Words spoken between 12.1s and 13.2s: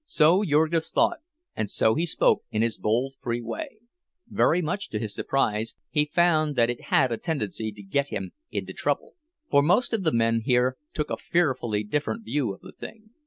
view of the thing.